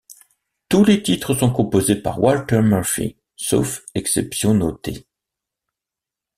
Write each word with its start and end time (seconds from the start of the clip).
Tous 0.67 0.83
les 0.83 1.03
titres 1.03 1.35
sont 1.35 1.51
composés 1.53 1.93
par 1.97 2.19
Walter 2.23 2.63
Murphy, 2.63 3.17
sauf 3.35 3.83
exception 3.93 4.55
notée. 4.55 5.05